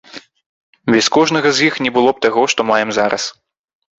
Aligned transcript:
Без 0.93 1.09
кожнага 1.17 1.49
з 1.59 1.67
іх 1.67 1.77
не 1.87 1.91
было 1.97 2.09
б 2.15 2.25
таго, 2.27 2.45
што 2.53 2.67
маем 2.73 2.89
зараз. 3.01 3.23